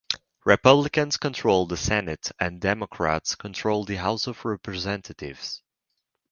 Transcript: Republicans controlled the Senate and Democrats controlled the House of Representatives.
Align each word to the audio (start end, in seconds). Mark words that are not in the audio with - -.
Republicans 0.45 1.15
controlled 1.15 1.69
the 1.69 1.77
Senate 1.77 2.31
and 2.39 2.59
Democrats 2.59 3.35
controlled 3.35 3.87
the 3.87 3.97
House 3.97 4.25
of 4.25 4.43
Representatives. 4.43 5.61